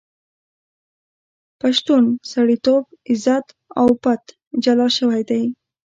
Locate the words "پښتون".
1.61-2.03